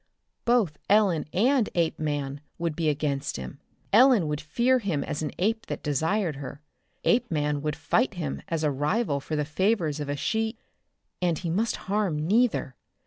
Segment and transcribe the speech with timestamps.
[0.45, 3.59] Both Ellen and Apeman would be against him.
[3.93, 6.59] Ellen would fear him as an ape that desired her.
[7.05, 10.57] Apeman would fight against him as a rival for the favors of a she....
[11.21, 12.75] And he must harm neither.